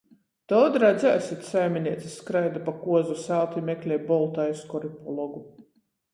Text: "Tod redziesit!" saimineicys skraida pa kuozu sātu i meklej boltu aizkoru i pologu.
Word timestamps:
"Tod 0.51 0.77
redziesit!" 0.83 1.45
saimineicys 1.49 2.15
skraida 2.21 2.63
pa 2.71 2.75
kuozu 2.79 3.19
sātu 3.27 3.61
i 3.63 3.67
meklej 3.69 4.03
boltu 4.09 4.45
aizkoru 4.47 4.93
i 4.95 4.97
pologu. 5.05 5.45